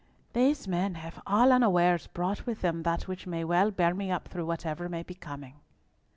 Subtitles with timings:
[0.33, 4.27] "These men have all unawares brought with them that which may well bear me up
[4.29, 5.59] through whatever may be coming."